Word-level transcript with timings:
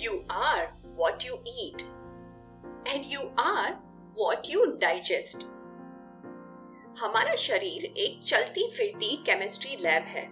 You 0.00 0.12
are 0.30 0.68
what 0.98 1.24
you 1.24 1.34
eat, 1.44 1.82
and 2.92 3.04
you 3.04 3.24
are 3.38 3.72
what 4.16 4.46
you 4.52 4.62
digest. 4.78 5.44
हमारा 6.98 7.34
शरीर 7.34 7.84
एक 7.84 8.22
चलती 8.26 8.70
फिरती 8.70 9.16
केमिस्ट्री 9.16 9.76
लैब 9.76 10.02
है 10.02 10.24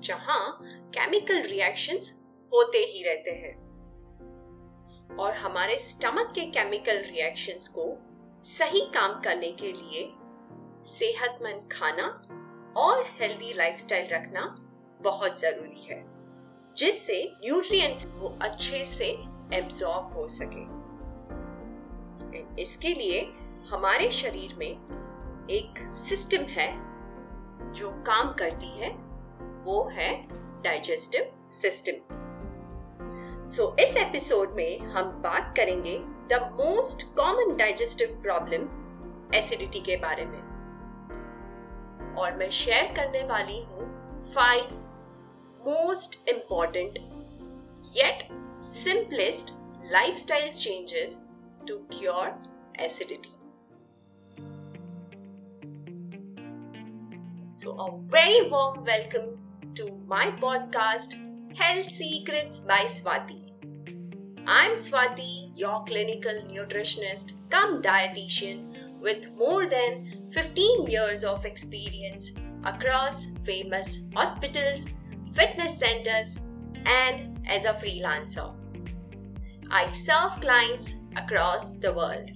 जहाँ 0.00 0.58
केमिकल 0.64 1.42
रिएक्शंस 1.42 2.10
होते 2.52 2.78
ही 2.78 3.02
रहते 3.02 3.30
हैं। 3.30 3.54
और 5.16 5.34
हमारे 5.34 5.78
स्टमक 5.78 6.32
के 6.34 6.46
केमिकल 6.50 6.96
रिएक्शंस 6.96 7.68
को 7.68 7.98
सही 8.44 8.80
काम 8.80 9.20
करने 9.20 9.52
के 9.52 9.72
लिए 9.72 10.12
सेहतमंद 10.86 11.68
खाना 11.72 12.22
और 12.76 13.04
हेल्दी 13.20 13.52
लाइफस्टाइल 13.52 14.08
रखना 14.12 14.56
बहुत 15.02 15.40
ज़रूरी 15.40 15.84
है। 15.84 16.15
जिससे 16.78 17.22
न्यूट्रिएंट्स 17.44 18.06
वो 18.16 18.36
अच्छे 18.42 18.84
से 18.84 19.06
एब्जॉर्ब 19.54 20.16
हो 20.16 20.26
सके। 20.28 20.64
इसके 22.62 22.88
लिए 22.94 23.20
हमारे 23.70 24.10
शरीर 24.10 24.54
में 24.58 24.70
एक 25.50 25.78
सिस्टम 26.08 26.44
है 26.48 26.70
जो 27.72 27.90
काम 28.06 28.32
करती 28.32 28.70
है, 28.80 28.90
वो 29.64 29.88
है 29.92 30.10
डाइजेस्टिव 30.62 31.30
सिस्टम 31.52 32.14
सो 33.54 33.74
इस 33.80 33.96
एपिसोड 33.96 34.52
में 34.52 34.78
हम 34.78 35.10
बात 35.22 35.54
करेंगे 35.56 35.98
the 36.32 36.40
most 36.60 37.02
common 37.16 37.56
digestive 37.56 38.18
problem 38.22 38.68
acidity 39.34 39.80
के 39.80 39.96
बारे 39.96 40.24
में। 40.24 40.40
और 42.16 42.36
मैं 42.36 42.50
शेयर 42.50 42.92
करने 42.96 43.22
वाली 43.22 43.62
हूँ 43.62 43.86
five 44.34 44.68
most 45.96 46.16
important 46.28 46.98
yet 47.98 48.24
simplest 48.60 49.52
lifestyle 49.90 50.52
changes 50.52 51.22
to 51.64 51.76
cure 51.90 52.34
acidity. 52.78 53.30
So, 57.54 57.72
a 57.84 57.86
very 58.10 58.50
warm 58.50 58.84
welcome 58.84 59.38
to 59.76 59.86
my 60.06 60.26
podcast, 60.42 61.14
Health 61.56 61.88
Secrets 61.88 62.60
by 62.60 62.80
Swati. 62.96 63.40
I'm 64.46 64.76
Swati, 64.76 65.50
your 65.54 65.82
clinical 65.84 66.42
nutritionist 66.50 67.32
come 67.48 67.80
dietitian 67.80 69.00
with 69.00 69.32
more 69.38 69.66
than 69.66 70.30
15 70.34 70.88
years 70.88 71.24
of 71.24 71.46
experience 71.46 72.32
across 72.66 73.28
famous 73.46 74.00
hospitals 74.14 74.88
fitness 75.36 75.78
centers, 75.78 76.40
and 76.86 77.38
as 77.46 77.66
a 77.66 77.74
freelancer. 77.74 78.52
I 79.70 79.92
serve 79.92 80.40
clients 80.40 80.94
across 81.16 81.76
the 81.76 81.92
world. 81.92 82.30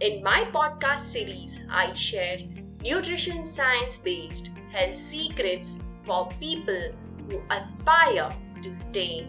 In 0.00 0.22
my 0.22 0.44
podcast 0.52 1.00
series, 1.00 1.58
I 1.70 1.94
share 1.94 2.38
nutrition 2.82 3.46
science 3.46 3.98
based 3.98 4.50
health 4.72 4.96
secrets 4.96 5.76
for 6.04 6.28
people 6.40 6.92
who 7.30 7.42
aspire 7.50 8.30
to 8.62 8.74
stay 8.74 9.28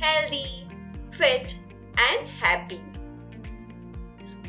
healthy, 0.00 0.66
fit, 1.12 1.56
and 1.96 2.28
happy. 2.28 2.82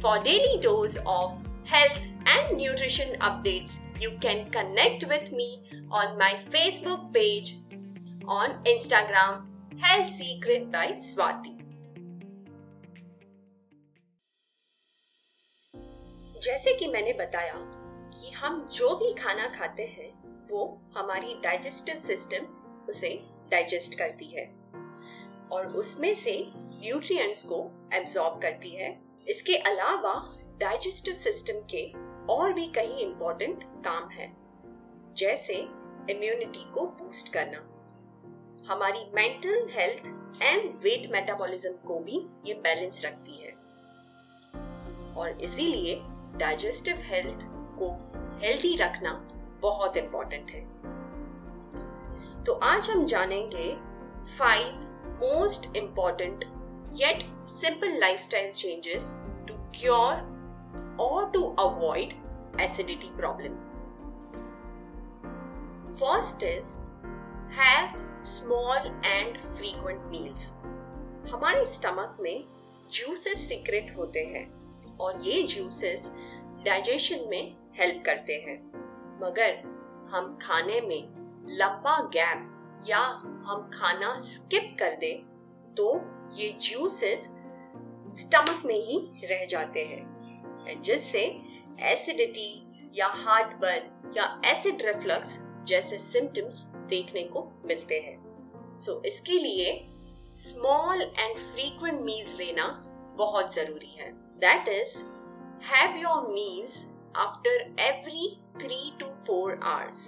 For 0.02 0.22
daily 0.24 0.60
dose 0.62 0.98
of 1.06 1.42
health 1.64 2.00
and 2.26 2.58
nutrition 2.58 3.18
updates, 3.20 3.78
you 4.00 4.18
can 4.20 4.46
connect 4.52 5.06
with 5.08 5.32
me 5.32 5.62
on 5.92 6.18
my 6.18 6.40
Facebook 6.50 7.14
page, 7.14 7.58
on 8.28 8.64
Instagram, 8.66 9.46
Health 9.78 10.10
Secret 10.10 10.72
by 10.72 10.88
Swati. 11.02 11.54
जैसे 16.44 16.74
कि 16.74 16.88
मैंने 16.88 17.14
बताया 17.14 17.54
कि 18.14 18.32
हम 18.32 18.60
जो 18.74 18.96
भी 18.96 19.14
खाना 19.14 19.48
खाते 19.58 19.84
हैं 19.88 20.10
वो 20.50 20.66
हमारी 20.98 21.34
डाइजेस्टिव 21.44 21.96
सिस्टम 21.98 22.46
उसे 22.90 23.10
डाइजेस्ट 23.52 23.98
करती 23.98 24.26
है 24.26 24.46
और 25.52 25.68
उसमें 25.78 26.14
से 26.14 26.38
न्यूट्रिएंट्स 26.56 27.44
को 27.44 27.64
एब्जॉर्ब 27.94 28.42
करती 28.42 28.70
है 28.70 28.92
इसके 29.30 29.56
अलावा 29.72 30.14
डाइजेस्टिव 30.60 31.16
सिस्टम 31.24 31.62
के 31.72 31.86
और 32.30 32.54
भी 32.54 32.68
कई 32.68 32.98
इंपॉर्टेंट 33.00 33.64
काम 33.64 34.10
है, 34.10 34.32
जैसे 35.18 35.54
इम्यूनिटी 36.10 36.72
को 36.74 36.86
बूस्ट 36.86 37.34
करना। 37.34 37.58
हमारी 38.74 39.06
mental 39.16 39.68
health 39.72 40.08
and 40.42 40.70
weight 40.82 41.12
metabolism 41.12 41.72
को 41.88 42.00
भी 42.00 42.26
ये 42.46 42.54
बैलेंस 42.54 43.06
रखती 43.06 43.44
है। 43.44 43.54
और 45.16 45.38
इसीलिए 45.42 46.02
डाइजेस्टिव 46.38 46.96
हेल्थ 47.02 47.46
को 47.80 47.90
हेल्दी 48.42 48.76
रखना 48.76 49.14
बहुत 49.62 49.98
इंपॉर्टेंट 49.98 50.52
है। 50.52 50.64
तो 52.44 52.54
आज 52.54 52.90
हम 52.90 53.06
जानेंगे 53.06 53.76
five 54.38 54.74
most 55.24 55.76
important 55.76 56.44
yet 56.96 57.24
simple 57.50 58.00
lifestyle 58.00 58.52
changes 58.52 59.16
to 59.48 59.54
cure 59.80 60.35
or 60.98 61.30
to 61.32 61.54
avoid 61.58 62.14
acidity 62.60 63.12
problem. 63.18 63.58
First 65.98 66.44
is, 66.44 66.78
have 67.50 67.96
small 68.24 68.92
and 69.04 69.38
frequent 69.58 70.10
meals. 70.10 70.52
हमारे 71.32 71.66
स्टमक 71.66 72.18
में 72.22 72.44
जूसेस 72.94 73.48
सीक्रेट 73.48 73.96
होते 73.98 74.20
हैं 74.26 74.46
और 74.98 75.22
ये 75.26 75.42
जूसेस 75.44 76.12
डाइजेशन 76.66 77.28
में 77.30 77.56
हेल्प 77.80 78.04
करते 78.06 78.34
हैं 78.48 78.58
मगर 79.22 79.56
हम 80.12 80.38
खाने 80.42 80.82
में 80.82 81.02
लंबा 81.58 81.98
गैप 82.14 82.52
या 82.90 83.00
हम 83.48 83.70
खाना 83.74 84.18
स्किप 84.20 84.76
कर 84.80 84.96
दे 85.00 85.14
तो 85.78 85.94
ये 86.34 86.50
जूसेस 86.62 87.30
स्टमक 88.22 88.66
में 88.66 88.80
ही 88.86 89.00
रह 89.24 89.46
जाते 89.46 89.84
हैं 89.86 90.15
जिससे 90.82 91.22
एसिडिटी 91.92 92.52
या 92.96 93.08
हार्ट 93.08 93.56
बर्न 93.58 94.14
या 94.18 94.26
एसिड 94.46 94.82
रिफ्लक्स 94.82 95.38
जैसे 95.68 95.98
सिम्टम्स 96.00 96.62
देखने 96.90 97.24
को 97.24 97.44
मिलते 97.66 98.00
हैं। 98.00 98.18
सो 98.80 98.92
so, 98.92 99.06
इसके 99.06 99.40
लिए 99.40 99.74
स्मॉल 100.36 101.02
एंड 101.02 101.38
फ्रीक्वेंट 101.54 102.02
मील्स 102.02 102.38
लेना 102.40 102.68
बहुत 103.18 103.54
ज़रूरी 103.54 103.96
है। 104.00 104.12
That 104.40 104.68
is 104.70 104.98
have 105.66 105.98
your 105.98 106.28
meals 106.28 106.86
after 107.16 107.76
every 107.82 108.30
three 108.62 108.98
to 109.00 109.06
four 109.28 109.60
hours 109.64 110.06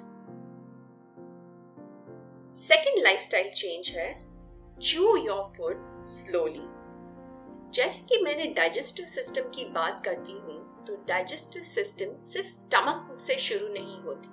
second 2.60 3.04
lifestyle 3.04 3.50
change 3.52 3.90
है 3.90 4.10
चू 4.82 5.16
योर 5.18 5.44
फ़ूड 5.58 6.06
स्लोली 6.08 6.68
जैसे 7.78 8.02
कि 8.02 8.24
मैंने 8.24 8.46
डाइजेस्टिव 8.46 9.06
सिस्टम 9.06 9.42
की 9.42 9.66
बात 9.66 10.02
करती 10.06 10.32
हूँ 10.32 10.86
तो 10.86 10.96
डाइजेस्टिव 11.08 11.64
सिस्टम 11.64 12.24
सिर्फ़ 12.24 12.48
स्टमक 12.48 13.18
से 13.22 13.36
शुरू 13.36 13.68
नहीं 13.68 14.02
होती। 14.02 14.28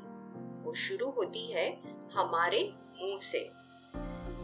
वो 0.65 0.75
शुरू 0.75 1.11
होती 1.11 1.53
है 1.53 1.81
हमारे 2.15 2.75
मुँह 3.03 3.19
से। 3.19 3.51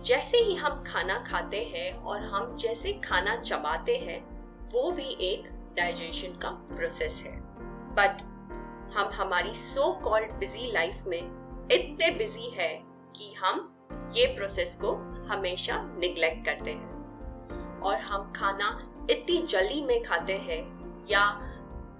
जैसे 0.03 0.39
ही 0.39 0.55
हम 0.55 0.84
खाना 0.84 1.25
खाते 1.31 1.65
हैं 1.65 1.93
और 1.93 2.19
हम 2.19 2.56
जैसे 2.56 2.93
खाना 2.93 3.37
चबाते 3.37 3.97
हैं, 3.97 4.21
वो 4.71 4.91
भी 4.91 5.16
एक 5.21 5.49
डाइजेशन 5.77 6.28
का 6.28 6.50
प्रोसेस 6.50 7.22
है। 7.27 7.41
बट 7.94 8.22
हम 8.97 9.10
हमारी 9.12 9.55
सो 9.55 9.93
कॉल्ड 9.93 10.33
बिज़ी 10.33 10.72
लाइफ 10.72 11.05
में 11.06 11.22
इतने 11.72 12.10
बिज़ी 12.10 12.50
है 12.50 12.83
कि 13.16 13.34
हम 13.39 13.87
ये 14.16 14.27
प्रोसेस 14.27 14.78
को 14.84 14.93
हमेशा 15.28 15.83
निग्लेक्ट 15.99 16.44
करते 16.44 16.71
हैं। 16.71 16.91
और 17.80 17.97
हम 17.97 18.33
खाना 18.33 18.86
इतनी 19.10 19.42
जल्दी 19.42 19.83
में 19.83 20.03
खाते 20.03 20.33
हैं 20.39 20.62
या 21.10 21.22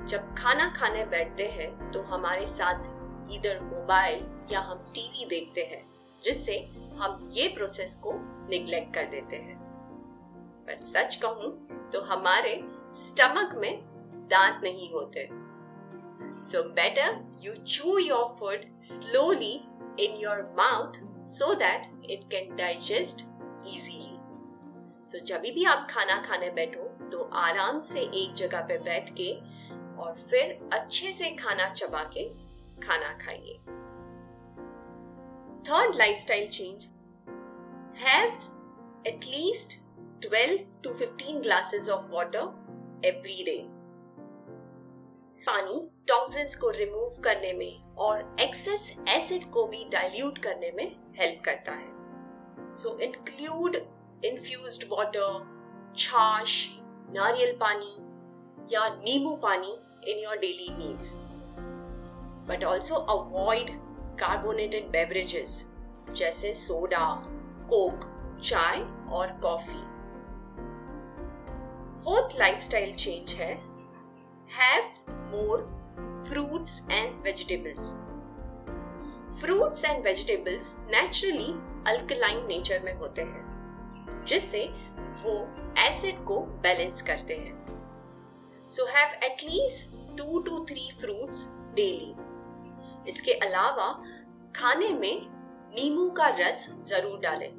जब 0.09 0.35
खाना 0.35 0.69
खाने 0.77 1.05
बैठते 1.07 1.47
हैं 1.49 1.91
तो 1.93 2.03
हमारे 2.03 2.47
साथ 2.47 3.33
इधर 3.33 3.61
मोबाइल 3.63 4.25
या 4.53 4.61
हम 4.61 4.79
टीवी 4.95 5.25
देखते 5.29 5.61
हैं, 5.63 5.83
जिससे 6.23 6.57
हम 6.99 7.29
ये 7.33 7.49
प्रोसेस 7.49 7.95
को 7.97 8.13
निग्लेक्ट 8.51 8.95
कर 8.95 9.05
देते 9.07 9.37
हैं। 9.37 9.59
पर 10.67 10.79
सच 10.85 11.15
कहूँ 11.15 11.51
तो 11.93 12.01
हमारे 12.05 12.55
स्टमक 12.99 13.55
में 13.55 13.81
दांत 14.31 14.61
नहीं 14.65 14.91
होते। 14.93 15.29
So 16.51 16.63
better 16.75 17.21
you 17.43 17.55
chew 17.55 17.99
your 17.99 18.37
food 18.41 18.65
slowly 18.81 19.55
in 20.01 20.17
your 20.17 20.43
mouth 20.59 21.01
so 21.29 21.55
that 21.55 22.11
it 22.11 22.25
can 22.31 22.57
digest 22.57 23.25
easily 23.67 24.17
so 25.09 25.25
जब 25.27 25.43
भी 25.55 25.65
आप 25.65 25.87
खाना 25.91 26.17
खाने 26.23 26.51
बैठो 26.51 26.90
तो 27.13 27.31
आराम 27.35 27.81
से 27.81 28.01
एक 28.01 28.35
जगह 28.35 28.61
पे 28.61 28.79
बैठ 28.79 29.11
के 29.21 29.33
और 30.03 30.19
फिर 30.31 30.71
अच्छे 30.73 31.13
से 31.13 31.31
खाना 31.31 31.69
चबा 31.69 32.03
के 32.17 32.29
खाना 32.87 33.13
खाइए। 33.25 33.55
Third 35.69 35.95
lifestyle 35.95 36.49
change 36.49 36.85
have 37.99 39.05
at least 39.07 39.79
12 40.25 40.57
to 40.85 40.91
15 40.95 41.37
glasses 41.43 41.87
of 41.89 42.11
water 42.15 42.41
every 43.05 43.45
day. 43.45 43.61
पानी 45.47 45.77
टॉक्सिन्स 46.09 46.55
को 46.55 46.71
रिमूव 46.71 47.21
करने 47.25 47.53
में 47.53 47.95
और 47.95 48.37
एक्सेस 48.41 48.97
एसिड 49.09 49.51
को 49.51 49.67
भी 49.67 49.85
डाइल्यूट 49.85 50.39
करने 50.39 50.71
में 50.73 50.97
हेल्प 51.19 51.43
करता 51.45 51.73
है। 51.73 51.89
सो 52.79 52.99
इंक्लूड 52.99 53.77
इन्फ्यूज्ड 54.25 54.85
वाटर 54.93 55.47
छाछ 55.97 56.69
नारियल 57.15 57.57
पानी 57.57 57.97
या 58.75 58.89
नींबू 58.89 59.35
पानी 59.37 59.73
in 60.11 60.19
your 60.19 60.37
daily 60.37 60.69
meals 60.75 61.15
but 62.49 62.65
also 62.65 62.95
avoid 62.95 63.71
carbonated 64.21 64.91
beverages 64.91 65.65
जैसे 66.17 66.53
सोडा 66.55 67.07
कोक 67.71 68.05
चाय 68.45 68.81
और 69.13 69.33
कॉफ़ी 69.43 69.81
फोर्थ 72.05 72.39
लाइफस्टाइल 72.39 72.95
चेंज 72.95 73.33
है 73.33 73.53
have 74.59 75.13
more 75.35 75.69
fruits 76.29 76.81
and 76.91 77.23
vegetables 77.23 77.93
fruits 79.41 79.85
and 79.85 80.05
vegetables 80.05 80.75
naturally 80.91 81.53
alkaline 81.91 82.47
nature 82.47 82.83
में 82.85 82.95
होते 82.95 83.23
हैं. 83.23 83.50
जिससे 84.29 84.65
वो 85.23 85.35
एसिड 85.79 86.25
को 86.25 86.41
बैलेंस 86.63 87.03
करते 87.03 87.35
हैं। 87.37 88.69
So 88.71 88.87
have 88.87 89.19
at least 89.25 89.97
two 90.19 90.41
to 90.41 90.65
three 90.65 90.91
fruits 91.01 91.47
daily 91.75 92.15
इसके 93.09 93.33
अलावा 93.47 93.93
खाने 94.57 94.89
में 94.89 95.27
नींबू 95.75 96.09
का 96.11 96.29
रस 96.39 96.69
ज़रूर 96.89 97.19
डालें। 97.21 97.51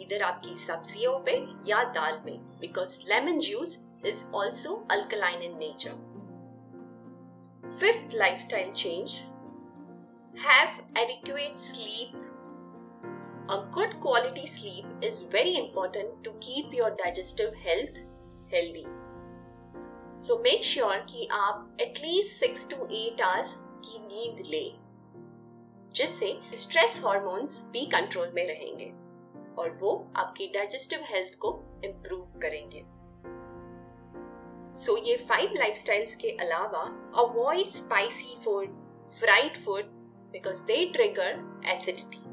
इधर 0.00 0.22
आपकी 0.22 0.54
सब्जियों 0.56 1.18
पे 1.18 1.32
या 1.66 1.82
दाल 1.92 2.20
में 2.26 2.38
because 2.60 2.98
lemon 3.08 3.38
juice 3.40 3.78
is 4.06 4.24
also 4.34 4.74
alkaline 4.90 5.42
in 5.42 5.56
nature 5.58 6.04
fifth 7.80 8.14
lifestyle 8.14 8.72
change 8.72 9.10
have 10.34 10.98
adequate 10.98 11.56
sleep 11.58 12.25
A 13.48 13.62
good 13.72 14.00
quality 14.00 14.44
sleep 14.44 14.86
is 15.00 15.20
very 15.20 15.56
important 15.56 16.24
to 16.24 16.32
keep 16.40 16.72
your 16.72 16.90
digestive 16.96 17.54
health 17.56 17.98
healthy. 18.50 18.86
So 20.20 20.38
make 20.38 20.64
sure 20.64 20.96
कि 21.10 21.28
आप 21.32 21.76
at 21.80 22.00
least 22.02 22.40
6 22.40 22.66
to 22.72 22.88
8 22.94 23.22
hours 23.26 23.52
की 23.84 23.98
नींद 23.98 24.42
लें 24.46 24.82
जिससे 25.94 26.32
stress 26.54 27.00
hormones 27.04 27.60
भी 27.72 27.84
control 27.92 28.32
में 28.34 28.46
रहेंगे 28.48 28.90
और 29.58 29.76
वो 29.80 29.94
आपकी 30.16 30.46
डाइजेस्टिव 30.54 31.04
हेल्थ 31.10 31.38
को 31.44 31.54
इम्प्रूव 31.84 32.38
करेंगे 32.42 32.84
सो 34.74 34.92
so, 34.92 35.06
ये 35.06 35.16
फाइव 35.30 35.54
लाइफस्टाइल्स 35.58 36.14
के 36.14 36.36
अलावा 36.40 36.84
avoid 37.26 37.70
spicy 37.72 38.36
food 38.44 38.76
fried 39.20 39.64
food 39.64 39.94
because 40.32 40.64
they 40.64 40.84
trigger 40.94 41.62
acidity 41.70 42.25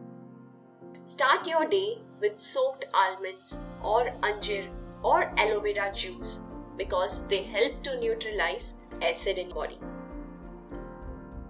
Start 0.95 1.48
your 1.48 1.66
day 1.68 1.98
with 2.22 2.40
soaked 2.40 2.86
almonds 2.94 3.57
or 3.84 4.13
anjir 4.22 4.68
or 5.01 5.34
aloe 5.40 5.60
vera 5.60 5.92
juice 5.92 6.38
because 6.78 7.25
they 7.30 7.42
help 7.44 7.81
to 7.81 8.00
neutralize 8.00 8.74
acid 9.01 9.40
in 9.40 9.50
body. 9.50 9.80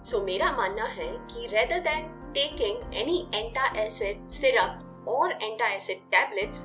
So 0.03 0.21
मेरा 0.21 0.51
मानना 0.57 0.85
है 0.93 1.09
कि 1.33 1.49
rather 1.51 1.81
than 1.89 2.07
taking 2.33 2.79
any 2.93 3.27
anti-acid 3.33 4.23
syrup 4.29 4.79
or 5.05 5.33
anti-acid 5.33 6.07
tablets, 6.15 6.63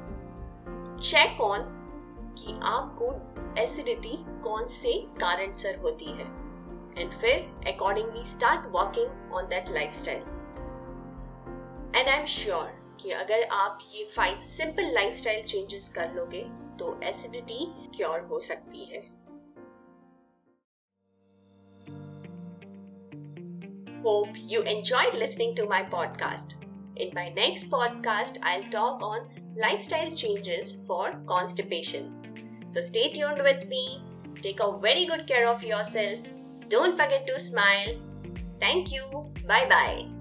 check 1.03 1.45
on 1.51 1.69
कि 2.39 2.59
आपको 2.63 3.13
acidity 3.63 4.17
कौन 4.43 4.67
से 4.79 4.93
कारण 5.21 5.55
से 5.57 5.77
होती 5.83 6.13
है 6.19 6.31
एंड 6.99 7.21
फिर 7.21 7.73
accordingly 7.75 8.25
start 8.25 8.73
working 8.73 9.33
on 9.35 9.49
that 9.49 9.71
lifestyle 9.71 10.38
and 11.99 12.09
I 12.09 12.19
am 12.19 12.27
sure 12.27 12.99
कि 13.03 13.11
अगर 13.11 13.43
आप 13.43 13.79
ये 13.95 14.05
फाइव 14.05 14.41
सिंपल 14.41 14.95
लाइफस्टाइल 14.95 15.43
चेंजेस 15.43 15.89
कर 15.89 16.13
लोगे 16.15 16.43
तो 16.79 17.01
एसिडिटी 17.03 17.67
क्योर 17.97 18.21
हो 18.21 18.41
सकती 18.41 18.85
है। 18.85 19.01
Hope 24.03 24.33
you 24.37 24.63
enjoyed 24.63 25.15
listening 25.15 25.57
to 25.57 25.67
my 25.67 25.83
podcast 25.83 26.53
in 26.99 27.11
my 27.15 27.31
next 27.31 27.67
podcast 27.67 28.43
I 28.43 28.63
talk 28.63 29.03
on 29.03 29.55
life 29.59 29.81
changes 30.15 30.85
for 30.89 31.11
constipation 31.11 32.23
so 32.75 32.83
stay 32.83 33.17
यूर्ड 33.17 33.41
with 33.41 33.67
me 33.67 33.99
take 34.43 34.63
a 34.63 34.67
very 34.67 35.07
good 35.07 35.21
care 35.21 35.45
of 35.45 35.65
yourself 35.83 36.29
don't 36.69 36.95
forget 36.95 37.27
to 37.29 37.39
smile 37.39 38.01
thank 38.63 38.87
you 38.89 39.03
bye 39.49 39.67
bye 39.67 40.18